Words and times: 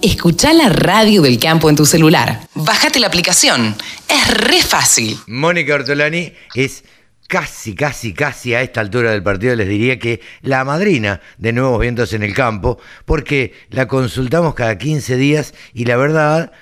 Escucha 0.00 0.52
la 0.52 0.68
radio 0.68 1.22
del 1.22 1.40
campo 1.40 1.68
en 1.68 1.74
tu 1.74 1.84
celular. 1.84 2.40
Bájate 2.54 3.00
la 3.00 3.08
aplicación. 3.08 3.74
Es 4.08 4.28
re 4.32 4.62
fácil. 4.62 5.18
Mónica 5.26 5.74
Ortolani 5.74 6.32
es 6.54 6.84
casi, 7.26 7.74
casi, 7.74 8.14
casi 8.14 8.54
a 8.54 8.62
esta 8.62 8.80
altura 8.80 9.10
del 9.10 9.24
partido 9.24 9.56
les 9.56 9.68
diría 9.68 9.98
que 9.98 10.20
la 10.42 10.64
madrina 10.64 11.20
de 11.36 11.52
Nuevos 11.52 11.80
Vientos 11.80 12.12
en 12.12 12.22
el 12.22 12.32
Campo, 12.32 12.78
porque 13.04 13.54
la 13.70 13.88
consultamos 13.88 14.54
cada 14.54 14.78
15 14.78 15.16
días 15.16 15.52
y 15.74 15.84
la 15.84 15.96
verdad 15.96 16.52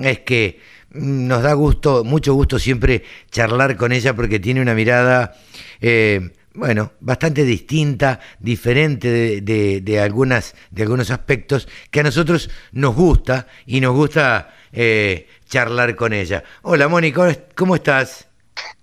es 0.00 0.20
que 0.20 0.60
nos 0.90 1.42
da 1.42 1.52
gusto, 1.52 2.02
mucho 2.02 2.32
gusto 2.32 2.58
siempre 2.58 3.04
charlar 3.30 3.76
con 3.76 3.92
ella 3.92 4.16
porque 4.16 4.40
tiene 4.40 4.62
una 4.62 4.72
mirada 4.74 5.34
eh, 5.82 6.30
bueno, 6.54 6.92
bastante 7.00 7.44
distinta, 7.44 8.20
diferente 8.38 9.40
de, 9.40 10.00
algunas, 10.00 10.54
de 10.70 10.82
algunos 10.82 11.10
aspectos 11.10 11.68
que 11.90 12.00
a 12.00 12.02
nosotros 12.02 12.50
nos 12.72 12.94
gusta 12.94 13.46
y 13.66 13.80
nos 13.80 13.94
gusta 13.94 14.54
eh, 14.72 15.28
charlar 15.48 15.94
con 15.96 16.12
ella. 16.12 16.42
Hola 16.62 16.88
Mónica, 16.88 17.34
¿cómo 17.56 17.76
estás? 17.76 18.26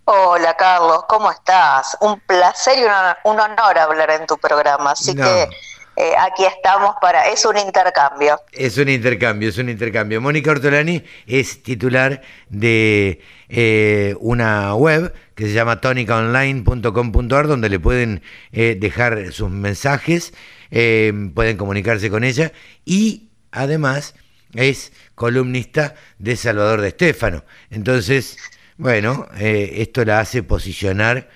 Hola 0.06 0.56
Carlos, 0.56 1.04
¿cómo 1.10 1.30
estás? 1.30 1.98
Un 2.00 2.20
placer 2.22 2.78
y 2.80 2.84
un, 3.30 3.40
honor 3.40 3.78
hablar 3.78 4.12
en 4.12 4.26
tu 4.26 4.38
programa, 4.38 4.92
así 4.92 5.14
que 5.14 5.50
eh, 6.00 6.14
aquí 6.16 6.44
estamos 6.46 6.94
para, 7.02 7.28
es 7.28 7.44
un 7.44 7.58
intercambio. 7.58 8.40
Es 8.52 8.78
un 8.78 8.88
intercambio, 8.88 9.50
es 9.50 9.58
un 9.58 9.68
intercambio. 9.68 10.22
Mónica 10.22 10.52
Ortolani 10.52 11.04
es 11.26 11.64
titular 11.64 12.22
de 12.50 13.20
eh, 13.50 14.16
una 14.20 14.76
web 14.76 15.12
que 15.34 15.46
se 15.48 15.54
llama 15.54 15.82
tonicaonline.com.ar 15.82 17.48
donde 17.48 17.70
le 17.70 17.80
pueden 17.80 18.22
eh, 18.52 18.78
dejar 18.80 19.32
sus 19.32 19.50
mensajes, 19.50 20.36
pueden 20.70 21.58
comunicarse 21.58 22.12
con 22.12 22.24
ella 22.24 22.52
y 22.86 23.30
además 23.52 24.14
es 24.54 24.94
columnista 25.16 25.96
de 26.20 26.36
Salvador 26.36 26.82
de 26.82 26.90
Estéfano. 26.90 27.44
Entonces, 27.72 28.38
bueno, 28.78 29.28
esto 29.36 30.06
la 30.06 30.20
hace 30.20 30.44
posicionar 30.44 31.28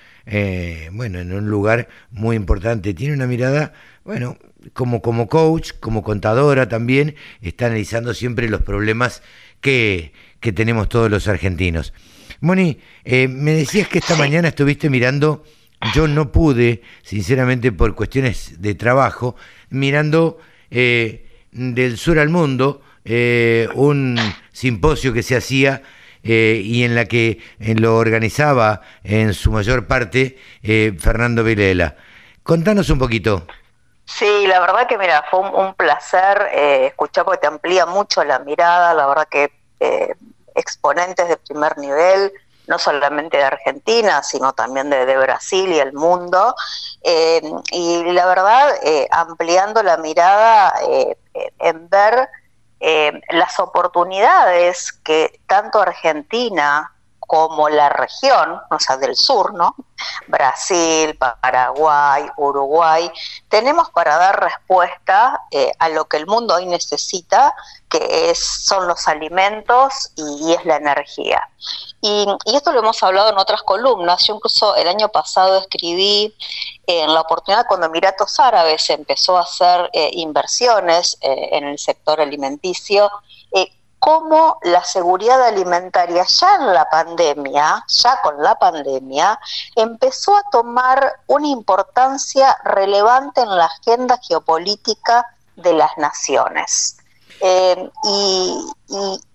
bueno, 0.92 1.20
en 1.20 1.34
un 1.34 1.50
lugar 1.50 1.88
muy 2.12 2.36
importante. 2.36 2.94
Tiene 2.94 3.16
una 3.16 3.26
mirada, 3.26 3.74
bueno, 4.04 4.38
como, 4.74 5.02
como 5.02 5.28
coach, 5.28 5.72
como 5.80 6.04
contadora 6.04 6.70
también, 6.70 7.16
está 7.42 7.68
analizando 7.68 8.14
siempre 8.14 8.50
los 8.50 8.62
problemas 8.62 9.22
que, 9.60 10.14
que 10.40 10.52
tenemos 10.52 10.90
todos 10.90 11.10
los 11.10 11.28
argentinos. 11.28 11.94
Moni, 12.42 12.80
eh, 13.06 13.28
me 13.28 13.54
decías 13.54 13.88
que 13.88 14.00
esta 14.00 14.16
mañana 14.16 14.50
estuviste 14.50 14.90
mirando, 14.90 15.44
yo 15.94 16.08
no 16.08 16.32
pude, 16.32 16.82
sinceramente 17.04 17.72
por 17.72 17.96
cuestiones 17.96 18.62
de 18.62 18.74
trabajo, 18.74 19.36
mirando 19.70 20.40
eh, 20.72 21.28
del 21.52 21.98
sur 21.98 22.18
al 22.18 22.30
mundo 22.30 22.82
eh, 23.06 23.68
un 23.76 24.18
simposio 24.52 25.14
que 25.14 25.24
se 25.24 25.36
hacía 25.36 25.84
y 26.24 26.84
en 26.84 26.94
la 26.94 27.06
que 27.06 27.40
lo 27.60 27.98
organizaba 27.98 28.82
en 29.04 29.34
su 29.34 29.52
mayor 29.52 29.88
parte 29.88 30.38
Fernando 30.62 31.44
Vilela. 31.44 31.96
Contanos 32.44 32.92
un 32.92 33.00
poquito. 33.00 33.48
Sí, 34.06 34.46
la 34.48 34.60
verdad 34.60 34.88
que 34.88 34.98
mira, 34.98 35.24
fue 35.30 35.40
un, 35.40 35.74
placer 35.74 36.50
eh, 36.52 36.88
escuchar 36.88 37.26
porque 37.26 37.42
te 37.42 37.48
amplía 37.48 37.86
mucho 37.86 38.24
la 38.24 38.40
mirada, 38.40 38.94
la 38.94 39.08
verdad 39.08 39.28
que 39.30 39.52
eh, 39.80 40.16
exponentes 40.56 41.28
de 41.28 41.38
primer 41.38 41.78
nivel, 41.78 42.32
no 42.68 42.78
solamente 42.78 43.38
de 43.38 43.44
Argentina, 43.44 44.22
sino 44.22 44.54
también 44.54 44.90
de, 44.90 45.18
Brasil 45.18 45.72
y 45.72 45.80
el 45.80 45.94
mundo. 45.94 46.56
Eh, 47.04 47.42
y 47.72 48.04
la 48.12 48.26
verdad, 48.26 48.76
ampliando 49.12 49.82
la 49.82 49.98
mirada 49.98 50.74
en 51.60 51.90
ver 51.90 52.30
las 53.30 53.60
oportunidades 53.60 54.92
que 55.04 55.40
tanto 55.48 55.82
Argentina 55.82 56.91
como 57.32 57.70
la 57.70 57.88
región, 57.88 58.60
o 58.70 58.78
sea, 58.78 58.98
del 58.98 59.16
sur, 59.16 59.54
¿no? 59.54 59.74
Brasil, 60.28 61.18
Paraguay, 61.18 62.26
Uruguay, 62.36 63.10
tenemos 63.48 63.90
para 63.92 64.18
dar 64.18 64.44
respuesta 64.44 65.40
eh, 65.50 65.72
a 65.80 65.88
lo 65.88 66.10
que 66.10 66.18
el 66.18 66.28
mundo 66.28 66.56
hoy 66.56 66.66
necesita, 66.66 67.56
que 67.88 68.32
es, 68.32 68.38
son 68.66 68.86
los 68.86 69.08
alimentos 69.08 70.12
y, 70.18 70.52
es 70.52 70.66
la 70.66 70.76
energía. 70.76 71.42
Y, 72.02 72.28
esto 72.54 72.74
lo 72.74 72.80
hemos 72.80 73.02
hablado 73.02 73.30
en 73.30 73.38
otras 73.38 73.64
columnas. 73.64 74.28
Yo 74.28 74.36
incluso 74.36 74.76
el 74.76 74.90
año 74.90 75.08
pasado 75.08 75.58
escribí 75.58 76.36
en 76.86 77.14
la 77.14 77.22
oportunidad 77.22 77.66
cuando 77.66 77.86
Emiratos 77.86 78.42
Árabes 78.42 78.90
empezó 78.90 79.38
a 79.38 79.44
hacer 79.44 79.90
eh, 79.94 80.10
inversiones 80.16 81.18
eh, 81.22 81.48
en 81.54 81.64
el 81.64 81.80
sector 81.80 82.20
alimenticio, 82.20 83.10
cómo 84.02 84.58
la 84.64 84.84
seguridad 84.84 85.42
alimentaria 85.44 86.26
ya 86.28 86.56
en 86.56 86.74
la 86.74 86.90
pandemia, 86.90 87.86
ya 87.88 88.22
con 88.24 88.42
la 88.42 88.56
pandemia, 88.56 89.40
empezó 89.76 90.36
a 90.36 90.44
tomar 90.52 91.20
una 91.28 91.48
importancia 91.48 92.58
relevante 92.64 93.42
en 93.42 93.56
la 93.56 93.66
agenda 93.66 94.18
geopolítica 94.18 95.24
de 95.56 95.74
las 95.74 95.96
naciones. 95.98 96.98
Eh, 97.42 97.90
y, 98.04 98.58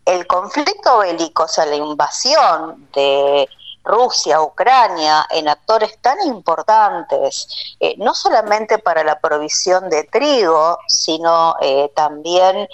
el 0.04 0.26
conflicto 0.26 0.98
bélico, 0.98 1.44
o 1.44 1.48
sea, 1.48 1.66
la 1.66 1.74
invasión 1.76 2.88
de 2.92 3.48
Rusia, 3.82 4.40
Ucrania, 4.42 5.26
en 5.30 5.48
actores 5.48 5.98
tan 6.00 6.16
importantes, 6.26 7.48
eh, 7.80 7.94
no 7.98 8.14
solamente 8.14 8.78
para 8.78 9.02
la 9.02 9.18
provisión 9.18 9.88
de 9.90 10.04
trigo, 10.04 10.78
sino 10.86 11.56
eh, 11.60 11.90
también 11.96 12.68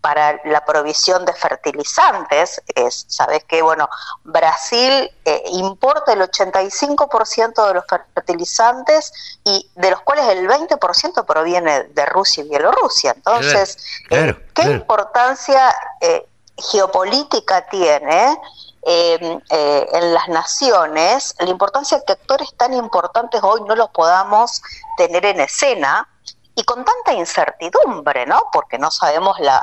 para 0.00 0.40
la 0.44 0.64
provisión 0.64 1.24
de 1.24 1.32
fertilizantes. 1.32 2.62
Es, 2.74 3.04
Sabes 3.08 3.44
que, 3.44 3.62
bueno, 3.62 3.88
Brasil 4.24 5.10
eh, 5.24 5.42
importa 5.52 6.12
el 6.12 6.20
85% 6.20 7.66
de 7.66 7.74
los 7.74 7.84
fertilizantes 8.14 9.12
y 9.44 9.68
de 9.74 9.90
los 9.90 10.00
cuales 10.02 10.26
el 10.28 10.48
20% 10.48 11.24
proviene 11.26 11.84
de 11.84 12.06
Rusia 12.06 12.44
y 12.44 12.48
Bielorrusia. 12.48 13.12
Entonces, 13.12 13.78
eh, 14.10 14.34
¿qué 14.54 14.62
importancia 14.62 15.74
eh, 16.00 16.26
geopolítica 16.56 17.66
tiene? 17.68 18.38
en 18.82 20.14
las 20.14 20.28
naciones, 20.28 21.34
la 21.38 21.50
importancia 21.50 22.02
que 22.06 22.14
actores 22.14 22.48
tan 22.56 22.72
importantes 22.72 23.42
hoy 23.42 23.60
no 23.68 23.76
los 23.76 23.90
podamos 23.90 24.62
tener 24.96 25.26
en 25.26 25.40
escena, 25.40 26.08
y 26.54 26.64
con 26.64 26.84
tanta 26.84 27.12
incertidumbre, 27.12 28.26
¿no? 28.26 28.42
Porque 28.52 28.78
no 28.78 28.90
sabemos 28.90 29.38
la, 29.40 29.62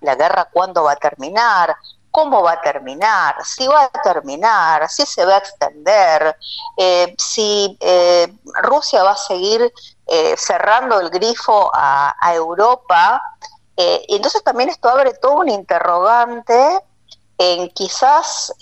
la, 0.00 0.14
guerra 0.14 0.48
cuándo 0.52 0.84
va 0.84 0.92
a 0.92 0.96
terminar, 0.96 1.76
cómo 2.10 2.42
va 2.42 2.52
a 2.52 2.60
terminar, 2.60 3.36
si 3.44 3.66
va 3.66 3.84
a 3.84 4.02
terminar, 4.02 4.88
si 4.88 5.06
se 5.06 5.24
va 5.24 5.34
a 5.34 5.38
extender, 5.38 6.36
eh, 6.76 7.14
si 7.18 7.76
eh, 7.80 8.32
Rusia 8.62 9.02
va 9.02 9.12
a 9.12 9.16
seguir 9.16 9.72
eh, 10.06 10.34
cerrando 10.36 11.00
el 11.00 11.10
grifo 11.10 11.70
a, 11.72 12.14
Europa. 12.34 13.22
y 13.76 14.16
entonces 14.16 14.42
también 14.44 14.68
esto 14.68 14.88
abre 14.88 15.14
todo 15.14 15.36
un 15.36 15.48
interrogante 15.48 16.80
en 17.38 17.70
quizás, 17.70 18.52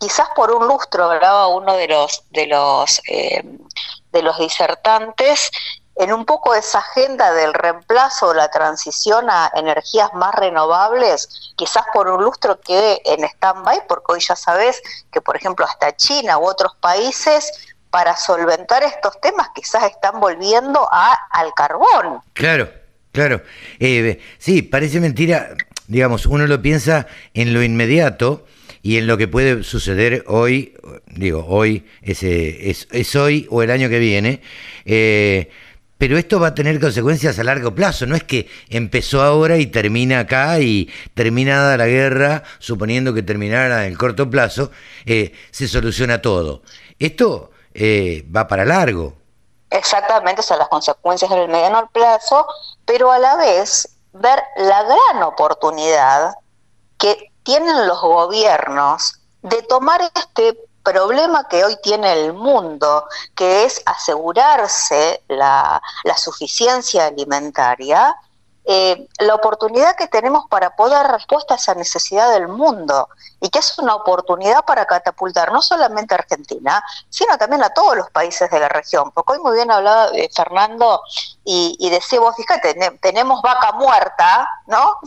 quizás 0.00 0.28
por 0.34 0.50
un 0.50 0.66
lustro, 0.66 1.10
hablaba 1.10 1.48
uno 1.48 1.74
de 1.74 1.88
los, 1.88 2.24
de 2.30 2.46
los, 2.46 3.00
de 3.04 4.22
los 4.22 4.38
disertantes, 4.38 5.50
en 5.96 6.12
un 6.12 6.24
poco 6.24 6.54
esa 6.54 6.78
agenda 6.78 7.32
del 7.32 7.52
reemplazo 7.52 8.28
o 8.28 8.34
la 8.34 8.50
transición 8.50 9.28
a 9.28 9.50
energías 9.54 10.12
más 10.14 10.34
renovables, 10.34 11.52
quizás 11.56 11.84
por 11.92 12.08
un 12.08 12.24
lustro 12.24 12.60
quede 12.60 13.00
en 13.04 13.24
stand-by, 13.24 13.86
porque 13.86 14.12
hoy 14.14 14.20
ya 14.20 14.36
sabes 14.36 14.82
que, 15.12 15.20
por 15.20 15.36
ejemplo, 15.36 15.66
hasta 15.66 15.94
China 15.96 16.38
u 16.38 16.44
otros 16.44 16.72
países, 16.80 17.52
para 17.92 18.16
solventar 18.16 18.82
estos 18.82 19.20
temas, 19.20 19.48
quizás 19.54 19.84
están 19.84 20.18
volviendo 20.18 20.88
a, 20.90 21.12
al 21.30 21.52
carbón. 21.52 22.22
Claro, 22.32 22.72
claro. 23.12 23.42
Eh, 23.78 24.18
sí, 24.38 24.62
parece 24.62 24.98
mentira, 24.98 25.50
digamos, 25.88 26.24
uno 26.24 26.46
lo 26.46 26.62
piensa 26.62 27.06
en 27.34 27.52
lo 27.52 27.62
inmediato 27.62 28.46
y 28.80 28.96
en 28.96 29.06
lo 29.06 29.18
que 29.18 29.28
puede 29.28 29.62
suceder 29.62 30.24
hoy, 30.26 30.74
digo, 31.06 31.44
hoy 31.46 31.86
es, 32.00 32.22
es, 32.22 32.88
es 32.90 33.14
hoy 33.14 33.46
o 33.50 33.62
el 33.62 33.70
año 33.70 33.90
que 33.90 33.98
viene. 33.98 34.40
Eh, 34.86 35.50
pero 36.02 36.18
esto 36.18 36.40
va 36.40 36.48
a 36.48 36.54
tener 36.56 36.80
consecuencias 36.80 37.38
a 37.38 37.44
largo 37.44 37.76
plazo, 37.76 38.06
no 38.06 38.16
es 38.16 38.24
que 38.24 38.50
empezó 38.68 39.22
ahora 39.22 39.58
y 39.58 39.68
termina 39.68 40.18
acá 40.18 40.58
y 40.58 40.92
terminada 41.14 41.76
la 41.76 41.86
guerra, 41.86 42.42
suponiendo 42.58 43.14
que 43.14 43.22
terminara 43.22 43.86
en 43.86 43.92
el 43.92 43.96
corto 43.96 44.28
plazo, 44.28 44.72
eh, 45.06 45.32
se 45.52 45.68
soluciona 45.68 46.20
todo. 46.20 46.62
Esto 46.98 47.52
eh, 47.72 48.26
va 48.36 48.48
para 48.48 48.64
largo. 48.64 49.14
Exactamente, 49.70 50.42
son 50.42 50.58
las 50.58 50.66
consecuencias 50.66 51.30
en 51.30 51.38
el 51.38 51.48
mediano 51.48 51.88
plazo, 51.92 52.48
pero 52.84 53.12
a 53.12 53.20
la 53.20 53.36
vez 53.36 53.88
ver 54.12 54.42
la 54.56 54.82
gran 54.82 55.22
oportunidad 55.22 56.34
que 56.98 57.30
tienen 57.44 57.86
los 57.86 58.00
gobiernos 58.00 59.20
de 59.42 59.62
tomar 59.62 60.00
este 60.16 60.58
problema 60.82 61.48
que 61.48 61.64
hoy 61.64 61.76
tiene 61.82 62.12
el 62.12 62.32
mundo, 62.32 63.06
que 63.34 63.64
es 63.64 63.82
asegurarse 63.86 65.22
la, 65.28 65.80
suficiencia 66.16 67.06
alimentaria, 67.06 68.14
eh, 68.64 69.08
la 69.18 69.34
oportunidad 69.34 69.96
que 69.96 70.06
tenemos 70.06 70.44
para 70.48 70.76
poder 70.76 70.92
dar 70.92 71.12
respuesta 71.12 71.54
a 71.54 71.56
esa 71.56 71.74
necesidad 71.74 72.32
del 72.32 72.46
mundo 72.46 73.08
y 73.40 73.48
que 73.48 73.58
es 73.58 73.76
una 73.78 73.96
oportunidad 73.96 74.64
para 74.64 74.86
catapultar 74.86 75.50
no 75.50 75.60
solamente 75.60 76.14
a 76.14 76.18
Argentina, 76.18 76.80
sino 77.08 77.36
también 77.38 77.64
a 77.64 77.70
todos 77.70 77.96
los 77.96 78.10
países 78.10 78.48
de 78.50 78.60
la 78.60 78.68
región. 78.68 79.10
Porque 79.10 79.32
hoy 79.32 79.40
muy 79.40 79.54
bien 79.54 79.70
hablaba 79.72 80.10
eh, 80.14 80.30
Fernando 80.32 81.02
y, 81.44 81.76
y, 81.80 81.90
decía, 81.90 82.20
vos 82.20 82.36
fíjate, 82.36 82.98
tenemos 83.00 83.42
vaca 83.42 83.72
muerta, 83.72 84.48
¿no? 84.66 84.98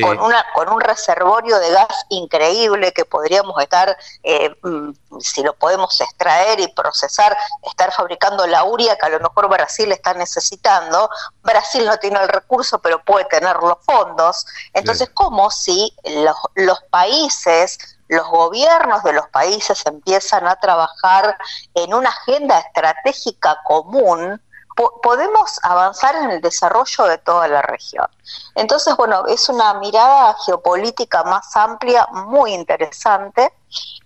Con, 0.00 0.20
una, 0.20 0.44
con 0.54 0.68
un 0.68 0.80
reservorio 0.80 1.58
de 1.58 1.70
gas 1.70 2.06
increíble 2.08 2.92
que 2.92 3.04
podríamos 3.04 3.60
estar, 3.62 3.96
eh, 4.22 4.54
mm, 4.62 4.92
si 5.20 5.42
lo 5.42 5.54
podemos 5.54 6.00
extraer 6.00 6.60
y 6.60 6.68
procesar, 6.68 7.36
estar 7.62 7.92
fabricando 7.92 8.46
la 8.46 8.64
uria 8.64 8.96
que 8.96 9.06
a 9.06 9.10
lo 9.10 9.20
mejor 9.20 9.48
Brasil 9.48 9.90
está 9.92 10.14
necesitando. 10.14 11.10
Brasil 11.42 11.84
no 11.84 11.96
tiene 11.98 12.20
el 12.20 12.28
recurso, 12.28 12.80
pero 12.80 13.02
puede 13.04 13.24
tener 13.26 13.56
los 13.56 13.78
fondos. 13.84 14.46
Entonces, 14.72 15.10
¿cómo 15.14 15.50
si 15.50 15.94
los, 16.04 16.36
los 16.54 16.80
países 16.90 17.78
los 18.12 18.28
gobiernos 18.28 19.02
de 19.04 19.14
los 19.14 19.26
países 19.28 19.86
empiezan 19.86 20.46
a 20.46 20.56
trabajar 20.56 21.38
en 21.72 21.94
una 21.94 22.10
agenda 22.10 22.58
estratégica 22.58 23.58
común, 23.64 24.38
podemos 24.74 25.58
avanzar 25.62 26.14
en 26.16 26.30
el 26.30 26.40
desarrollo 26.40 27.04
de 27.04 27.18
toda 27.18 27.48
la 27.48 27.62
región. 27.62 28.06
Entonces, 28.54 28.96
bueno, 28.96 29.26
es 29.26 29.48
una 29.48 29.74
mirada 29.74 30.36
geopolítica 30.44 31.22
más 31.24 31.54
amplia, 31.56 32.06
muy 32.12 32.54
interesante, 32.54 33.52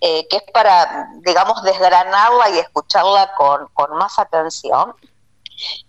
eh, 0.00 0.26
que 0.28 0.36
es 0.38 0.42
para, 0.52 1.08
digamos, 1.20 1.62
desgranarla 1.62 2.50
y 2.50 2.58
escucharla 2.58 3.32
con, 3.36 3.68
con 3.74 3.96
más 3.96 4.18
atención. 4.18 4.94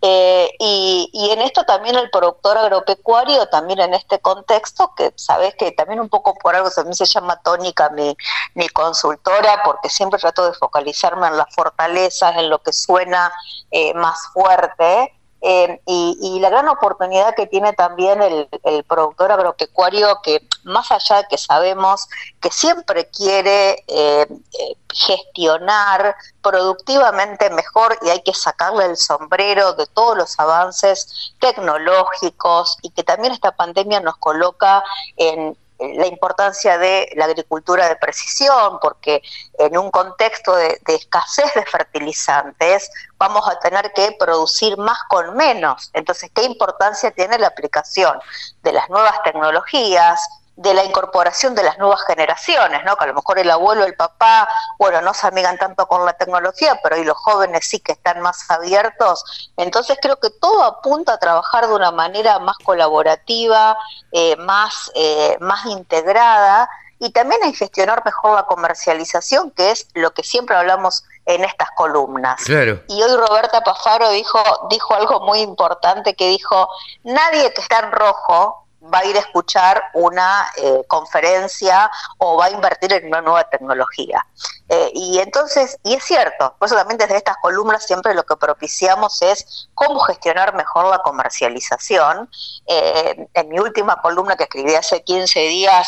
Eh, 0.02 0.50
y, 0.60 1.30
en 1.32 1.42
esto 1.42 1.64
también 1.64 1.96
el 1.96 2.10
productor 2.10 2.58
agropecuario, 2.58 3.48
también 3.48 3.80
en 3.80 3.94
este 3.94 4.20
contexto, 4.20 4.94
que 4.96 5.14
sabes 5.16 5.56
que 5.56 5.72
también 5.72 6.00
un 6.00 6.10
poco 6.10 6.36
por 6.36 6.56
algo 6.56 6.70
también 6.72 6.96
se 6.96 7.06
llama 7.06 7.42
tónica 7.42 7.90
mi, 7.90 8.16
mi 8.54 8.70
consultora, 8.70 9.62
porque 9.64 9.90
siempre 9.90 10.20
trato 10.20 10.46
de 10.46 10.54
focalizarme 10.54 11.28
en 11.28 11.38
las 11.38 11.54
fortalezas, 11.54 12.38
en 12.38 12.50
lo 12.50 12.60
que 12.62 12.74
suena 12.74 13.32
eh, 13.72 13.94
más 13.94 14.18
fuerte. 14.34 15.17
Eh, 15.42 15.80
y, 15.86 16.40
la 16.40 16.50
gran 16.50 16.68
oportunidad 16.68 17.36
que 17.36 17.46
tiene 17.46 17.74
también 17.74 18.22
el, 18.22 18.48
productor 18.88 19.32
agropecuario, 19.32 20.20
que 20.24 20.42
más 20.64 20.92
allá 20.92 21.18
de 21.18 21.28
que 21.30 21.38
sabemos 21.38 22.08
que 22.42 22.50
siempre 22.50 23.08
quiere 23.10 23.84
eh, 23.88 24.28
eh, 24.28 24.76
gestionar 24.92 26.16
productivamente 26.42 27.50
mejor 27.52 27.98
y 28.02 28.10
hay 28.10 28.22
que 28.24 28.34
sacarle 28.34 28.86
el 28.86 28.98
sombrero 28.98 29.74
de 29.74 29.86
todos 29.88 30.18
los 30.18 30.40
avances 30.40 31.34
tecnológicos 31.40 32.78
y 32.82 32.90
que 32.90 33.04
también 33.04 33.34
esta 33.34 33.52
pandemia 33.52 34.00
nos 34.00 34.18
coloca 34.18 34.84
en, 35.18 35.56
la 35.80 36.08
importancia 36.08 36.78
de 36.78 37.10
la 37.16 37.26
agricultura 37.26 37.88
de 37.88 37.96
precisión, 37.96 38.80
porque 38.82 39.22
en 39.60 39.78
un 39.78 39.92
contexto 39.92 40.56
de, 40.56 40.80
escasez 40.88 41.54
de 41.54 41.66
fertilizantes 41.66 42.90
vamos 43.18 43.48
a 43.48 43.60
tener 43.60 43.92
que 43.94 44.16
producir 44.20 44.78
más 44.78 44.98
con 45.10 45.36
menos. 45.36 45.90
Entonces, 45.94 46.32
¿qué 46.34 46.44
importancia 46.44 47.12
tiene 47.12 47.38
la 47.38 47.48
aplicación 47.48 48.18
de 48.64 48.74
las 48.74 48.90
nuevas 48.90 49.22
tecnologías, 49.24 50.22
de 50.58 50.74
la 50.74 50.84
incorporación 50.84 51.54
de 51.54 51.62
las 51.62 51.78
nuevas 51.78 52.02
generaciones, 52.08 52.84
¿no? 52.84 52.96
Que 52.96 53.04
a 53.04 53.08
lo 53.08 53.14
mejor 53.14 53.38
el 53.38 53.50
abuelo, 53.50 53.86
el 53.86 53.96
papá, 53.96 54.50
bueno, 54.80 55.02
no 55.02 55.14
se 55.14 55.28
amigan 55.28 55.58
tanto 55.58 55.88
con 55.88 56.04
la 56.04 56.14
tecnología, 56.14 56.80
pero 56.82 56.96
hoy 56.96 57.04
los 57.04 57.16
jóvenes 57.16 57.68
sí 57.68 57.80
que 57.80 57.92
están 57.92 58.22
más 58.22 58.50
abiertos. 58.50 59.52
Entonces 59.56 60.00
creo 60.02 60.20
que 60.20 60.32
todo 60.32 60.64
apunta 60.64 61.14
a 61.14 61.20
trabajar 61.20 61.68
de 61.68 61.76
una 61.76 61.92
manera 61.92 62.40
más 62.40 62.58
colaborativa, 62.58 63.78
eh, 64.12 64.36
más, 64.38 64.92
eh, 64.96 65.38
más 65.40 65.64
integrada 65.68 66.68
y 67.00 67.12
también 67.12 67.44
a 67.44 67.54
gestionar 67.54 68.04
mejor 68.04 68.34
la 68.34 68.48
comercialización, 68.48 69.52
que 69.52 69.70
es 69.70 69.88
lo 69.94 70.12
que 70.12 70.24
siempre 70.24 70.56
hablamos 70.56 71.04
en 71.28 71.44
estas 71.44 71.70
columnas. 71.72 72.42
Y 72.88 73.04
hoy 73.04 73.16
Roberta 73.16 73.62
Pafaro 73.62 74.10
dijo, 74.10 74.40
dijo 74.72 74.96
algo 74.96 75.20
muy 75.20 75.42
importante 75.42 76.16
que 76.16 76.30
dijo, 76.30 76.68
nadie 77.04 77.54
que 77.54 77.62
está 77.62 77.80
en 77.80 77.92
rojo 77.92 78.67
va 78.94 79.00
a 79.00 79.06
ir 79.06 79.16
a 79.16 79.20
escuchar 79.20 79.82
una 79.94 80.50
eh, 80.58 80.82
conferencia 80.88 81.90
o 82.18 82.38
va 82.38 82.46
a 82.46 82.52
invertir 82.52 82.94
en 82.94 83.08
una 83.08 83.22
nueva 83.22 83.44
tecnología. 83.50 84.26
Eh, 84.70 84.92
y 84.94 85.20
entonces, 85.20 85.78
y 85.84 85.94
es 85.94 86.04
cierto, 86.04 86.56
por 86.60 86.68
eso 86.68 86.76
también 86.76 86.98
desde 86.98 87.18
estas 87.18 87.38
columnas 87.38 87.86
siempre 87.86 88.14
lo 88.14 88.24
que 88.24 88.36
propiciamos 88.36 89.22
es 89.22 89.70
cómo 89.74 90.00
gestionar 90.02 90.54
mejor 90.56 90.88
la 90.88 91.00
comercialización. 91.00 92.30
Eh, 92.66 93.28
en 93.34 93.50
mi 93.50 93.60
última 93.60 94.02
columna 94.02 94.36
que 94.36 94.44
escribí 94.44 94.76
hace 94.76 95.04
15 95.04 95.40
días, 95.40 95.88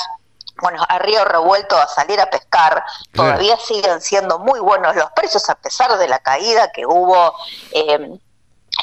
bueno, 0.62 0.84
a 0.88 1.00
río 1.00 1.24
revuelto 1.24 1.78
a 1.78 1.88
salir 1.88 2.20
a 2.20 2.30
pescar, 2.30 2.84
todavía 3.14 3.58
siguen 3.58 4.02
siendo 4.02 4.40
muy 4.40 4.60
buenos 4.60 4.96
los 4.96 5.10
precios 5.12 5.50
a 5.50 5.56
pesar 5.56 5.98
de 5.98 6.08
la 6.08 6.20
caída 6.20 6.72
que 6.74 6.86
hubo 6.86 7.34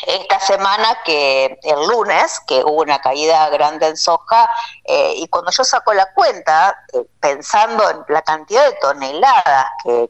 esta 0.07 0.41
semana 0.41 0.99
que 1.05 1.59
el 1.63 1.87
lunes, 1.87 2.41
que 2.47 2.63
hubo 2.65 2.83
una 2.83 3.01
caída 3.01 3.49
grande 3.51 3.89
en 3.89 3.97
soja, 3.97 4.49
eh, 4.85 5.15
y 5.17 5.29
cuando 5.29 5.51
yo 5.51 5.65
saco 5.65 5.95
la 5.95 6.13
cuenta, 6.13 6.79
eh, 6.93 7.03
pensando 7.21 7.89
en 7.91 8.05
la 8.09 8.23
cantidad 8.23 8.67
de 8.67 8.77
toneladas 8.81 9.67
que, 9.83 10.09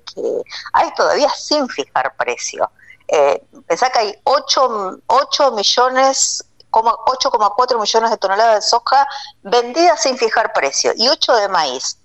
hay 0.73 0.95
todavía 0.95 1.31
sin 1.31 1.69
fijar 1.69 2.15
precio, 2.17 2.71
eh, 3.09 3.43
pensá 3.67 3.91
que 3.91 3.99
hay 3.99 4.21
8, 4.25 4.99
8 5.07 5.53
millones 5.53 6.45
8,4 6.71 7.81
millones 7.81 8.11
de 8.11 8.17
toneladas 8.19 8.57
de 8.57 8.69
soja 8.69 9.07
vendidas 9.43 10.03
sin 10.03 10.19
fijar 10.19 10.53
precio 10.53 10.93
y 10.95 11.09
8 11.09 11.35
de 11.37 11.49
maíz. 11.49 11.99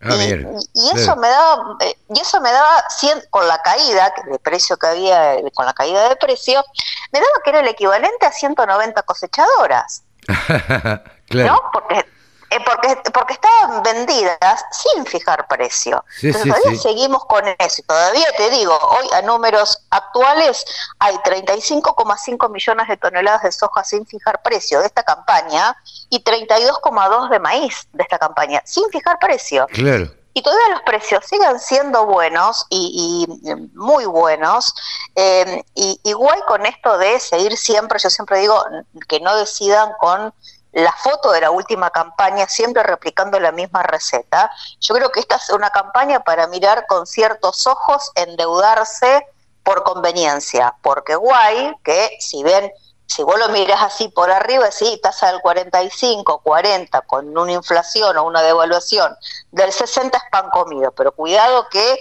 Ah, 0.00 0.14
y, 0.14 0.90
eso 0.94 1.16
me 1.16 1.28
daba, 1.28 1.76
eh, 1.80 1.98
y 2.08 2.20
eso 2.20 2.40
me 2.40 2.52
daba, 2.52 2.84
con 3.30 3.48
la 3.48 3.58
caída 3.62 4.12
de 4.30 4.38
precio 4.38 4.76
que 4.76 4.86
había, 4.86 5.36
con 5.54 5.66
la 5.66 5.72
caída 5.72 6.08
de 6.08 6.16
precio, 6.16 6.64
me 7.12 7.18
daba 7.18 7.32
que 7.42 7.50
era 7.50 7.60
el 7.60 7.68
equivalente 7.68 8.26
a 8.26 8.32
190 8.32 9.02
cosechadoras. 9.02 10.04
claro. 11.28 11.52
¿No? 11.52 11.70
Porque 11.72 12.06
eh, 12.50 12.60
porque, 12.64 12.96
porque 13.12 13.34
vendidas 13.82 14.64
sin 14.70 15.06
fijar 15.06 15.46
precio. 15.48 16.04
todavía 16.20 16.80
seguimos 16.80 17.24
con 17.26 17.44
eso. 17.58 17.80
Y 17.80 17.84
todavía 17.84 18.26
te 18.36 18.50
digo, 18.50 18.76
hoy 18.76 19.08
a 19.14 19.22
números 19.22 19.78
actuales 19.90 20.64
hay 20.98 21.14
35,5 21.16 22.50
millones 22.50 22.88
de 22.88 22.96
toneladas 22.96 23.42
de 23.42 23.52
soja 23.52 23.84
sin 23.84 24.06
fijar 24.06 24.42
precio 24.42 24.80
de 24.80 24.86
esta 24.86 25.02
campaña 25.02 25.76
y 26.10 26.22
32,2 26.22 27.30
de 27.30 27.38
maíz 27.38 27.88
de 27.92 28.02
esta 28.02 28.18
campaña 28.18 28.62
sin 28.64 28.88
fijar 28.90 29.18
precio. 29.18 29.66
Claro. 29.72 30.10
Y 30.34 30.42
todavía 30.42 30.68
los 30.74 30.82
precios 30.82 31.24
siguen 31.26 31.58
siendo 31.58 32.06
buenos 32.06 32.64
y, 32.70 33.26
muy 33.74 34.04
buenos. 34.04 34.72
Eh, 35.16 35.64
y 35.74 36.00
igual 36.04 36.40
con 36.46 36.64
esto 36.64 36.96
de 36.96 37.18
seguir 37.18 37.56
siempre, 37.56 37.98
yo 37.98 38.08
siempre 38.08 38.38
digo 38.38 38.62
que 39.08 39.18
no 39.18 39.34
decidan 39.36 39.90
con 39.98 40.32
la 40.72 40.92
foto 40.92 41.32
de 41.32 41.40
la 41.40 41.50
última 41.50 41.90
campaña, 41.90 42.48
siempre 42.48 42.82
replicando 42.82 43.40
la 43.40 43.52
misma 43.52 43.82
receta. 43.82 44.50
Yo 44.80 44.94
creo 44.94 45.10
que 45.10 45.20
esta 45.20 45.36
es 45.36 45.50
una 45.50 45.70
campaña 45.70 46.20
para 46.20 46.46
mirar 46.46 46.86
con 46.86 47.06
ciertos 47.06 47.66
ojos, 47.66 48.10
endeudarse 48.14 49.26
por 49.62 49.82
conveniencia, 49.82 50.74
porque 50.82 51.14
guay 51.14 51.74
que 51.84 52.16
si 52.20 52.42
ven, 52.42 52.72
si 53.06 53.22
vos 53.22 53.38
lo 53.38 53.48
miras 53.50 53.82
así 53.82 54.08
por 54.08 54.30
arriba, 54.30 54.70
sí, 54.70 54.98
tasa 55.02 55.28
del 55.28 55.40
45, 55.40 56.40
40, 56.42 57.00
con 57.02 57.36
una 57.36 57.52
inflación 57.52 58.16
o 58.16 58.24
una 58.24 58.42
devaluación 58.42 59.14
del 59.50 59.72
60 59.72 60.16
es 60.16 60.24
pan 60.30 60.50
comido, 60.50 60.92
pero 60.92 61.12
cuidado 61.12 61.68
que 61.70 61.98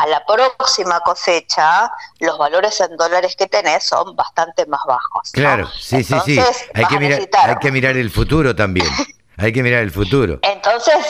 a 0.00 0.06
la 0.06 0.24
próxima 0.24 1.00
cosecha 1.00 1.92
los 2.20 2.38
valores 2.38 2.80
en 2.80 2.96
dólares 2.96 3.36
que 3.36 3.46
tenés 3.46 3.84
son 3.84 4.16
bastante 4.16 4.64
más 4.64 4.80
bajos. 4.86 5.30
Claro, 5.32 5.68
sí, 5.78 6.02
sí, 6.02 6.14
sí. 6.24 6.40
Hay 6.74 6.86
que, 6.86 6.98
mirar, 6.98 7.28
hay 7.34 7.56
que 7.56 7.70
mirar 7.70 7.96
el 7.98 8.10
futuro 8.10 8.56
también. 8.56 8.86
hay 9.36 9.52
que 9.52 9.62
mirar 9.62 9.82
el 9.82 9.90
futuro. 9.90 10.38
Entonces, 10.40 11.04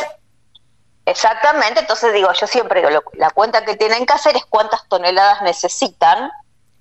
exactamente, 1.06 1.80
entonces 1.80 2.12
digo, 2.12 2.32
yo 2.32 2.46
siempre 2.48 2.80
digo, 2.84 3.00
la 3.14 3.30
cuenta 3.30 3.64
que 3.64 3.76
tienen 3.76 4.04
que 4.06 4.12
hacer 4.12 4.34
es 4.34 4.44
cuántas 4.46 4.88
toneladas 4.88 5.42
necesitan 5.42 6.28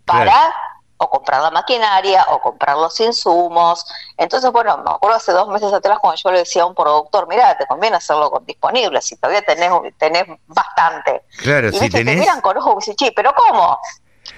para 0.06 0.52
o 1.00 1.10
comprar 1.10 1.42
la 1.42 1.50
maquinaria 1.50 2.26
o 2.30 2.40
comprar 2.40 2.78
los 2.78 3.00
insumos. 3.00 3.86
Entonces, 4.18 4.52
bueno, 4.52 4.78
me 4.80 4.92
acuerdo 4.92 5.16
hace 5.16 5.32
dos 5.32 5.48
meses 5.48 5.72
atrás 5.72 5.98
cuando 6.00 6.22
yo 6.22 6.32
le 6.32 6.40
decía 6.40 6.64
a 6.64 6.66
un 6.66 6.76
productor, 6.76 7.28
mira, 7.28 7.58
te 7.58 7.66
conviene 7.66 7.98
hacerlo 7.98 8.30
con 8.30 8.46
disponible, 8.46 9.02
si 9.02 9.16
todavía 9.16 9.42
tenés, 9.42 9.72
tenés 9.98 10.26
bastante. 10.48 11.24
Claro, 11.38 11.70
y 11.70 11.74
si 11.74 11.90
tenés... 11.90 12.16
te 12.16 12.20
miran 12.20 12.42
con 12.42 12.58
ojo 12.58 12.78
y 12.86 12.92
dicen, 12.92 13.14
pero 13.16 13.34
¿cómo? 13.34 13.80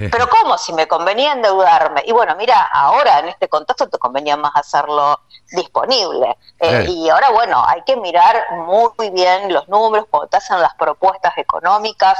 Pero 0.10 0.28
¿cómo 0.30 0.58
si 0.58 0.74
me 0.74 0.88
convenía 0.88 1.34
endeudarme? 1.34 2.02
Y 2.06 2.14
bueno, 2.14 2.36
mira, 2.38 2.70
ahora 2.74 3.20
en 3.20 3.28
este 3.28 3.50
contexto 3.50 3.90
te 3.90 3.98
convenía 3.98 4.38
más 4.38 4.54
hacerlo 4.56 5.20
disponible. 5.52 6.38
Eh, 6.60 6.86
y 6.88 7.10
ahora, 7.10 7.30
bueno, 7.32 7.64
hay 7.68 7.82
que 7.84 7.98
mirar 7.98 8.42
muy 8.52 9.10
bien 9.12 9.52
los 9.52 9.68
números 9.68 10.08
cuando 10.10 10.30
te 10.30 10.38
hacen 10.38 10.62
las 10.62 10.74
propuestas 10.76 11.38
económicas, 11.38 12.18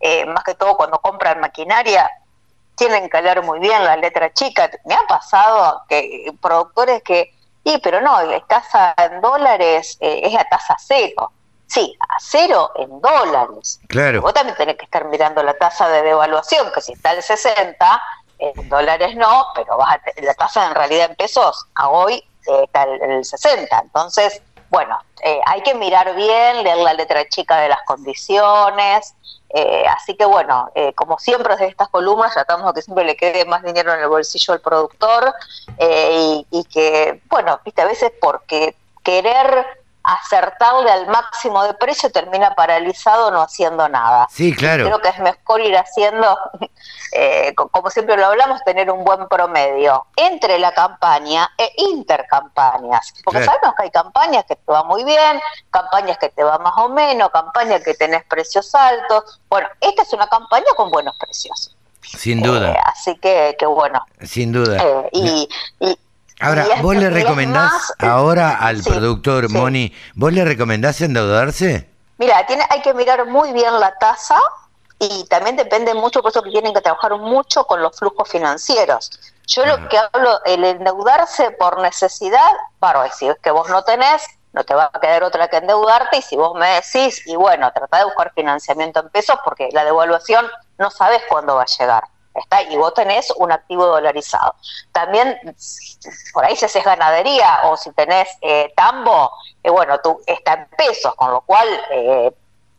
eh, 0.00 0.26
más 0.26 0.44
que 0.44 0.54
todo 0.54 0.76
cuando 0.76 0.98
compran 0.98 1.40
maquinaria, 1.40 2.10
tienen 2.76 3.08
que 3.08 3.22
leer 3.22 3.42
muy 3.42 3.58
bien 3.60 3.84
la 3.84 3.96
letra 3.96 4.32
chica. 4.32 4.70
Me 4.84 4.94
ha 4.94 5.06
pasado 5.08 5.82
que 5.88 6.32
productores 6.40 7.02
que 7.02 7.34
Y 7.64 7.78
pero 7.78 8.00
no, 8.00 8.22
la 8.22 8.40
tasa 8.40 8.94
en 8.98 9.20
dólares 9.20 9.96
eh, 10.00 10.20
es 10.24 10.38
a 10.38 10.44
tasa 10.44 10.76
cero. 10.78 11.32
Sí, 11.66 11.96
a 12.00 12.16
cero 12.20 12.70
en 12.76 13.00
dólares. 13.00 13.80
Claro. 13.88 14.20
Vos 14.20 14.34
también 14.34 14.56
tenés 14.56 14.76
que 14.76 14.84
estar 14.84 15.06
mirando 15.06 15.42
la 15.42 15.54
tasa 15.54 15.88
de 15.88 16.02
devaluación, 16.02 16.70
que 16.72 16.80
si 16.80 16.92
está 16.92 17.12
el 17.12 17.22
60, 17.22 18.02
en 18.38 18.68
dólares 18.68 19.16
no, 19.16 19.46
pero 19.54 19.76
vas 19.78 19.94
a 19.96 20.00
la 20.20 20.34
tasa 20.34 20.66
en 20.66 20.74
realidad 20.74 21.10
en 21.10 21.16
pesos 21.16 21.66
a 21.74 21.88
hoy 21.88 22.22
eh, 22.46 22.64
está 22.64 22.82
el, 22.82 23.02
el 23.02 23.24
60. 23.24 23.80
Entonces, 23.82 24.42
bueno, 24.68 24.98
eh, 25.22 25.40
hay 25.46 25.62
que 25.62 25.74
mirar 25.74 26.14
bien, 26.14 26.62
leer 26.62 26.78
la 26.78 26.94
letra 26.94 27.26
chica 27.28 27.58
de 27.58 27.68
las 27.68 27.82
condiciones. 27.86 29.14
Eh, 29.56 29.84
así 29.86 30.16
que 30.16 30.24
bueno, 30.24 30.68
eh, 30.74 30.92
como 30.94 31.16
siempre 31.18 31.54
desde 31.54 31.68
estas 31.68 31.88
columnas 31.88 32.34
tratamos 32.34 32.66
de 32.66 32.74
que 32.74 32.82
siempre 32.82 33.04
le 33.04 33.16
quede 33.16 33.44
más 33.44 33.62
dinero 33.62 33.94
en 33.94 34.00
el 34.00 34.08
bolsillo 34.08 34.52
al 34.52 34.60
productor 34.60 35.32
y, 35.78 36.44
y, 36.50 36.64
que, 36.64 37.22
bueno, 37.30 37.60
viste, 37.64 37.82
a 37.82 37.86
veces 37.86 38.10
porque 38.20 38.74
querer 39.04 39.83
acertarle 40.04 40.90
al 40.90 41.06
máximo 41.06 41.64
de 41.64 41.74
precio 41.74 42.10
termina 42.10 42.54
paralizado 42.54 43.30
no 43.30 43.40
haciendo 43.40 43.88
nada. 43.88 44.28
Sí, 44.30 44.54
claro. 44.54 44.84
Creo 44.84 45.00
que 45.00 45.08
es 45.08 45.18
mejor 45.18 45.62
ir 45.62 45.76
haciendo, 45.76 46.38
eh, 47.12 47.54
como 47.54 47.90
siempre 47.90 48.16
lo 48.16 48.26
hablamos, 48.26 48.62
tener 48.64 48.90
un 48.90 49.02
buen 49.02 49.26
promedio 49.28 50.06
entre 50.16 50.58
la 50.58 50.72
campaña 50.72 51.50
e 51.56 51.72
intercampañas. 51.76 53.14
Porque 53.24 53.40
claro. 53.40 53.52
sabemos 53.52 53.76
que 53.76 53.82
hay 53.84 53.90
campañas 53.90 54.44
que 54.44 54.56
te 54.56 54.70
van 54.70 54.86
muy 54.86 55.04
bien, 55.04 55.40
campañas 55.70 56.18
que 56.18 56.28
te 56.28 56.44
van 56.44 56.62
más 56.62 56.74
o 56.76 56.90
menos, 56.90 57.30
campañas 57.30 57.82
que 57.82 57.94
tenés 57.94 58.24
precios 58.24 58.74
altos. 58.74 59.40
Bueno, 59.48 59.68
esta 59.80 60.02
es 60.02 60.12
una 60.12 60.26
campaña 60.26 60.66
con 60.76 60.90
buenos 60.90 61.16
precios. 61.16 61.74
Sin 62.02 62.42
duda. 62.42 62.72
Eh, 62.72 62.76
así 62.84 63.16
que, 63.16 63.56
que, 63.58 63.66
bueno. 63.66 64.04
Sin 64.22 64.52
duda. 64.52 64.76
Eh, 64.82 65.08
y, 65.12 65.48
y, 65.80 65.98
Ahora, 66.40 66.66
¿vos 66.82 66.96
le 66.96 67.10
recomendás 67.10 67.72
más- 67.72 67.94
ahora 67.98 68.58
al 68.58 68.82
Sí, 68.82 68.90
productor 68.90 69.48
sí. 69.48 69.52
Moni, 69.56 69.92
vos 70.14 70.32
le 70.32 70.44
recomendás 70.44 71.00
endeudarse? 71.00 71.88
Mira, 72.18 72.44
tiene, 72.46 72.64
hay 72.70 72.82
que 72.82 72.92
mirar 72.94 73.26
muy 73.26 73.52
bien 73.52 73.78
la 73.80 73.94
tasa 73.98 74.38
y 74.98 75.24
también 75.28 75.56
depende 75.56 75.94
mucho, 75.94 76.22
por 76.22 76.30
eso 76.30 76.42
que 76.42 76.50
tienen 76.50 76.74
que 76.74 76.80
trabajar 76.80 77.16
mucho 77.18 77.66
con 77.66 77.82
los 77.82 77.96
flujos 77.96 78.28
financieros. 78.28 79.10
Yo 79.46 79.66
lo 79.66 79.88
que 79.88 79.98
hablo, 79.98 80.40
el 80.44 80.64
endeudarse 80.64 81.50
por 81.52 81.80
necesidad, 81.80 82.50
bárbaro, 82.80 83.12
si 83.14 83.28
es 83.28 83.36
que 83.42 83.50
vos 83.50 83.68
no 83.68 83.82
tenés, 83.84 84.22
no 84.52 84.64
te 84.64 84.74
va 84.74 84.90
a 84.92 85.00
quedar 85.00 85.22
otra 85.24 85.48
que 85.48 85.56
endeudarte 85.58 86.18
y 86.18 86.22
si 86.22 86.36
vos 86.36 86.54
me 86.56 86.66
decís, 86.68 87.26
y 87.26 87.36
bueno, 87.36 87.70
trata 87.74 87.98
de 87.98 88.04
buscar 88.04 88.32
financiamiento 88.34 89.00
en 89.00 89.08
pesos 89.10 89.36
porque 89.44 89.68
la 89.72 89.84
devaluación 89.84 90.46
no 90.78 90.90
sabes 90.90 91.20
cuándo 91.28 91.56
va 91.56 91.62
a 91.62 91.66
llegar. 91.66 92.04
Está, 92.34 92.62
y 92.62 92.76
vos 92.76 92.92
tenés 92.94 93.30
un 93.36 93.52
activo 93.52 93.86
dolarizado. 93.86 94.54
También, 94.92 95.38
por 96.32 96.44
ahí 96.44 96.56
si 96.56 96.64
haces 96.64 96.84
ganadería 96.84 97.60
o 97.64 97.76
si 97.76 97.92
tenés 97.92 98.28
eh, 98.40 98.72
tambo, 98.76 99.30
eh, 99.62 99.70
bueno, 99.70 99.98
tú 100.00 100.20
está 100.26 100.54
en 100.54 100.66
pesos, 100.76 101.14
con 101.14 101.30
lo 101.30 101.40
cual, 101.42 101.68
eh, 101.92 102.32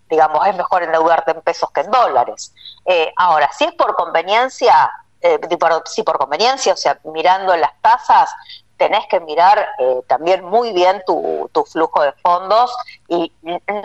digamos, 0.10 0.46
es 0.48 0.56
mejor 0.56 0.84
endeudarte 0.84 1.32
en 1.32 1.42
pesos 1.42 1.70
que 1.72 1.82
en 1.82 1.92
dólares. 1.92 2.54
Eh, 2.86 3.14
ahora, 3.18 3.50
si 3.58 3.64
es 3.64 3.74
por 3.74 3.96
conveniencia, 3.96 4.92
eh, 5.22 5.40
di- 5.48 5.58
por- 5.58 5.84
conveniencia, 6.18 6.74
o 6.74 6.78
sea, 6.78 7.00
mirando 7.06 7.56
las 7.56 7.72
tasas, 7.82 8.30
tenés 8.78 9.06
que 9.08 9.22
mirar 9.22 9.70
eh, 9.80 10.02
también 10.06 10.44
muy 10.44 10.74
bien 10.74 11.02
tu, 11.08 11.50
tu 11.54 11.64
flujo 11.64 12.04
de 12.04 12.12
fondos 12.22 12.76
y 13.08 13.32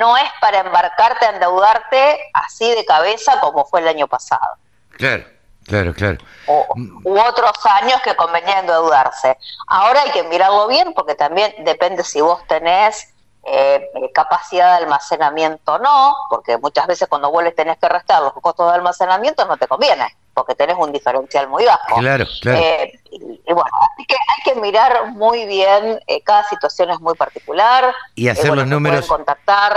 no 0.01 0.17
es 0.17 0.29
para 0.41 0.59
embarcarte 0.59 1.27
a 1.27 1.31
endeudarte 1.31 2.19
así 2.35 2.69
de 2.75 2.85
cabeza 2.85 3.39
como 3.41 3.65
fue 3.65 3.83
el 3.83 3.87
año 3.89 4.09
pasado 4.09 4.57
Claro, 4.99 5.25
claro, 5.71 5.95
claro. 5.95 6.19
o, 6.47 6.67
u 7.05 7.19
otros 7.19 7.53
años 7.81 8.01
que 8.03 8.15
convenía 8.17 8.61
endeudarse. 8.61 9.39
Ahora 9.69 10.03
hay 10.03 10.11
que 10.11 10.23
mirarlo 10.25 10.67
bien 10.69 10.93
porque 10.95 11.15
también 11.15 11.55
depende 11.65 12.05
si 12.05 12.21
vos 12.21 12.47
tenés 12.47 13.15
eh, 13.45 13.89
capacidad 14.13 14.77
de 14.77 14.85
almacenamiento 14.85 15.75
o 15.75 15.79
no, 15.79 16.15
porque 16.29 16.59
muchas 16.59 16.87
veces 16.87 17.09
cuando 17.09 17.31
vos 17.31 17.43
les 17.43 17.55
tenés 17.55 17.79
que 17.79 17.89
restar 17.89 18.23
los 18.23 18.33
costos 18.35 18.69
de 18.69 18.75
almacenamiento 18.75 19.47
no 19.47 19.57
te 19.57 19.67
conviene, 19.67 20.15
porque 20.35 20.55
tenés 20.55 20.77
un 20.77 20.93
diferencial 20.93 21.49
muy 21.49 21.65
bajo. 21.65 21.97
Claro, 21.97 22.27
claro. 22.43 22.59
Eh, 22.59 22.93
y, 23.11 23.17
y 23.47 23.53
bueno, 23.53 23.71
así 23.93 24.05
que 24.07 24.17
hay 24.17 24.53
que 24.53 24.61
mirar 24.61 25.13
muy 25.13 25.47
bien, 25.47 26.01
eh, 26.07 26.23
cada 26.23 26.45
situación 26.49 26.91
es 26.91 27.01
muy 27.01 27.15
particular. 27.15 27.95
Y 28.15 28.29
hacer 28.29 28.47
Eh, 28.47 28.49
bueno, 28.49 28.63
los 28.63 28.69
me 28.69 28.75
números 28.75 29.07
contactar, 29.07 29.77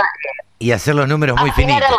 y 0.58 0.72
hacer 0.72 0.94
los 0.94 1.08
números 1.08 1.38
muy 1.40 1.50
finitos. 1.52 1.96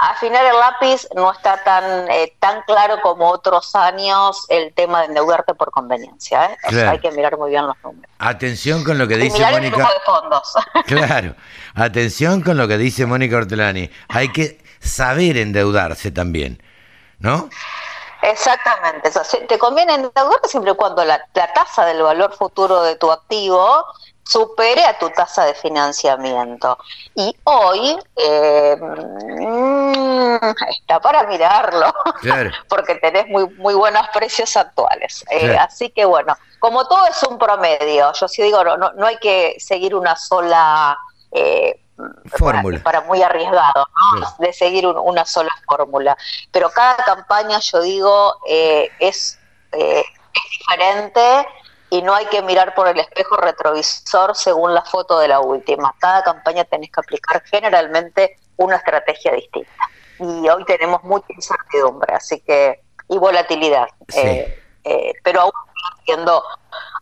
Afinar 0.00 0.44
el 0.44 0.58
lápiz 0.58 1.08
no 1.16 1.32
está 1.32 1.62
tan 1.64 2.08
eh, 2.10 2.32
tan 2.38 2.62
claro 2.62 3.00
como 3.02 3.28
otros 3.30 3.74
años 3.74 4.46
el 4.48 4.72
tema 4.74 5.00
de 5.00 5.06
endeudarte 5.06 5.54
por 5.54 5.70
conveniencia. 5.72 6.46
¿eh? 6.46 6.56
O 6.66 6.70
sea, 6.70 6.70
Claro. 6.70 6.90
hay 6.92 6.98
que 7.00 7.10
mirar 7.10 7.36
muy 7.36 7.50
bien 7.50 7.66
los 7.66 7.76
números. 7.82 8.08
Atención 8.18 8.84
con 8.84 8.96
lo 8.96 9.08
que 9.08 9.14
Y 9.14 9.18
dice 9.18 9.38
mirar 9.38 9.52
Mónica. 9.54 9.76
flujo 9.76 9.92
de 9.92 10.00
fondos. 10.04 10.54
Claro, 10.86 11.34
atención 11.74 12.42
con 12.42 12.56
lo 12.56 12.68
que 12.68 12.78
dice 12.78 13.06
Mónica 13.06 13.36
Ortolani. 13.38 13.90
Hay 14.08 14.30
que 14.32 14.62
saber 14.80 15.36
endeudarse 15.36 16.12
también, 16.12 16.62
¿no? 17.18 17.48
Exactamente. 18.22 19.08
O 19.08 19.24
sea, 19.24 19.46
te 19.46 19.58
conviene 19.58 19.94
endeudarte 19.94 20.48
siempre 20.48 20.72
y 20.72 20.74
cuando 20.76 21.04
la, 21.04 21.20
la 21.34 21.52
tasa 21.52 21.84
del 21.84 22.02
valor 22.02 22.34
futuro 22.36 22.82
de 22.82 22.96
tu 22.96 23.10
activo 23.10 23.84
supere 24.24 24.84
a 24.84 24.98
tu 24.98 25.08
tasa 25.10 25.44
de 25.46 25.54
financiamiento. 25.54 26.76
Y 27.14 27.34
hoy 27.44 27.96
eh, 28.16 28.76
está 30.80 31.00
para 31.00 31.24
mirarlo. 31.26 31.92
Claro. 32.20 32.50
porque 32.68 32.96
tenés 32.96 33.26
muy 33.28 33.48
muy 33.56 33.74
buenos 33.74 34.06
precios 34.08 34.56
actuales. 34.56 35.24
Eh. 35.30 35.56
Así 35.58 35.90
que 35.90 36.04
bueno, 36.04 36.36
como 36.58 36.86
todo 36.88 37.06
es 37.06 37.22
un 37.24 37.38
promedio, 37.38 38.12
yo 38.12 38.28
sí 38.28 38.42
digo, 38.42 38.62
no, 38.64 38.76
no, 38.76 38.92
no 38.92 39.06
hay 39.06 39.18
que 39.18 39.56
seguir 39.58 39.94
una 39.94 40.16
sola 40.16 40.98
eh, 41.32 41.80
Fórmula. 42.36 42.78
Para, 42.84 42.98
para 43.00 43.08
muy 43.08 43.22
arriesgado, 43.22 43.88
¿no? 44.20 44.34
De 44.38 44.52
seguir 44.52 44.86
un- 44.86 44.98
una 44.98 45.24
sola 45.24 45.50
fórmula. 45.66 46.16
Pero 46.52 46.70
cada 46.70 46.94
campaña, 46.96 47.58
yo 47.58 47.80
digo, 47.80 48.36
eh, 48.48 48.88
es, 49.00 49.36
eh, 49.72 50.04
es 50.32 50.58
diferente 50.60 51.48
y 51.90 52.02
no 52.02 52.14
hay 52.14 52.26
que 52.26 52.40
mirar 52.42 52.72
por 52.76 52.86
el 52.86 53.00
espejo 53.00 53.36
retrovisor 53.36 54.36
según 54.36 54.74
la 54.74 54.82
foto 54.82 55.18
de 55.18 55.26
la 55.26 55.40
última. 55.40 55.92
Cada 55.98 56.22
campaña 56.22 56.62
tenés 56.64 56.92
que 56.92 57.00
aplicar 57.00 57.42
generalmente 57.44 58.38
una 58.58 58.76
estrategia 58.76 59.32
distinta. 59.32 59.70
Y 60.18 60.48
hoy 60.48 60.64
tenemos 60.64 61.02
mucha 61.04 61.26
incertidumbre, 61.30 62.14
así 62.14 62.40
que 62.40 62.80
y 63.08 63.18
volatilidad. 63.18 63.88
Sí. 64.08 64.20
Eh, 64.20 64.62
eh, 64.84 65.12
pero 65.22 65.42
aún 65.42 65.52
siendo, 66.04 66.42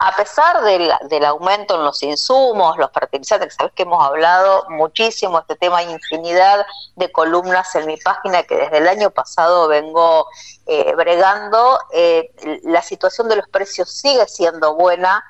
a 0.00 0.16
pesar 0.16 0.62
del, 0.62 0.90
del 1.08 1.24
aumento 1.24 1.76
en 1.76 1.84
los 1.84 2.02
insumos, 2.02 2.76
los 2.78 2.90
fertilizantes, 2.90 3.54
sabes 3.54 3.72
que 3.74 3.84
hemos 3.84 4.04
hablado 4.04 4.66
muchísimo 4.70 5.38
este 5.38 5.54
tema, 5.56 5.78
hay 5.78 5.90
infinidad 5.90 6.66
de 6.96 7.12
columnas 7.12 7.74
en 7.76 7.86
mi 7.86 7.96
página 7.96 8.42
que 8.42 8.56
desde 8.56 8.78
el 8.78 8.88
año 8.88 9.10
pasado 9.10 9.68
vengo 9.68 10.26
eh, 10.66 10.92
bregando, 10.96 11.78
eh, 11.92 12.32
la 12.64 12.82
situación 12.82 13.28
de 13.28 13.36
los 13.36 13.48
precios 13.48 13.90
sigue 13.90 14.26
siendo 14.26 14.74
buena 14.74 15.24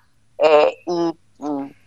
y 0.86 1.18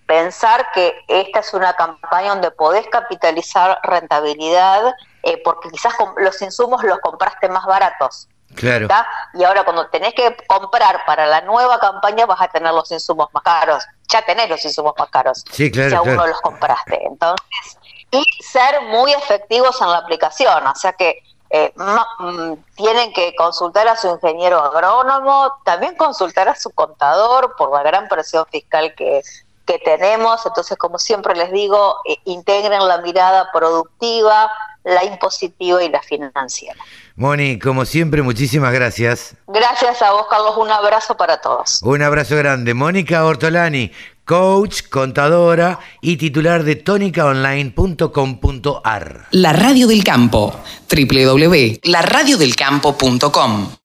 pensar 0.07 0.65
que 0.73 0.95
esta 1.07 1.39
es 1.39 1.53
una 1.53 1.73
campaña 1.73 2.29
donde 2.29 2.49
podés 2.49 2.87
capitalizar 2.87 3.79
rentabilidad 3.83 4.95
eh, 5.23 5.41
porque 5.43 5.69
quizás 5.69 5.93
los 6.17 6.41
insumos 6.41 6.83
los 6.83 6.99
compraste 6.99 7.49
más 7.49 7.65
baratos. 7.65 8.27
Claro. 8.55 8.87
¿tá? 8.87 9.07
Y 9.35 9.43
ahora 9.43 9.63
cuando 9.63 9.87
tenés 9.89 10.13
que 10.15 10.35
comprar 10.47 11.05
para 11.05 11.27
la 11.27 11.41
nueva 11.41 11.79
campaña 11.79 12.25
vas 12.25 12.41
a 12.41 12.47
tener 12.47 12.73
los 12.73 12.91
insumos 12.91 13.29
más 13.33 13.43
caros. 13.43 13.83
Ya 14.07 14.23
tenés 14.25 14.49
los 14.49 14.63
insumos 14.65 14.93
más 14.97 15.09
caros. 15.09 15.45
Sí, 15.51 15.69
claro, 15.69 15.89
Si 15.89 15.95
aún 15.95 16.05
claro. 16.05 16.21
no 16.21 16.27
los 16.27 16.41
compraste. 16.41 16.99
Entonces, 17.05 17.77
y 18.11 18.23
ser 18.43 18.81
muy 18.83 19.13
efectivos 19.13 19.79
en 19.81 19.91
la 19.91 19.97
aplicación. 19.97 20.65
O 20.65 20.75
sea 20.75 20.93
que 20.93 21.21
eh, 21.51 21.73
mm, 21.75 22.53
tienen 22.75 23.13
que 23.13 23.35
consultar 23.35 23.87
a 23.87 23.95
su 23.95 24.07
ingeniero 24.07 24.59
agrónomo, 24.59 25.51
también 25.63 25.95
consultar 25.95 26.47
a 26.47 26.55
su 26.55 26.69
contador 26.71 27.55
por 27.57 27.71
la 27.71 27.83
gran 27.83 28.07
presión 28.07 28.45
fiscal 28.51 28.93
que, 28.95 29.21
que 29.65 29.79
tenemos. 29.79 30.45
Entonces, 30.45 30.77
como 30.77 30.99
siempre 30.99 31.35
les 31.35 31.51
digo, 31.51 31.97
eh, 32.05 32.17
integren 32.25 32.87
la 32.87 32.99
mirada 32.99 33.51
productiva, 33.51 34.51
la 34.83 35.03
impositiva 35.03 35.83
y 35.83 35.89
la 35.89 36.01
financiera. 36.01 36.77
Moni, 37.15 37.57
como 37.59 37.85
siempre, 37.85 38.21
muchísimas 38.21 38.71
gracias. 38.73 39.35
Gracias 39.47 40.01
a 40.01 40.11
vos, 40.11 40.27
Carlos. 40.29 40.55
Un 40.57 40.69
abrazo 40.71 41.15
para 41.17 41.41
todos. 41.41 41.81
Un 41.83 42.01
abrazo 42.01 42.37
grande. 42.37 42.73
Mónica 42.73 43.25
Ortolani, 43.25 43.91
coach, 44.23 44.83
contadora 44.89 45.79
y 46.01 46.15
titular 46.17 46.63
de 46.63 46.75
tónicaonline.com.ar. 46.75 49.27
La 49.31 49.53
Radio 49.53 49.87
del 49.87 50.03
Campo. 50.03 50.59
www.laradiodelcampo.com 50.89 53.78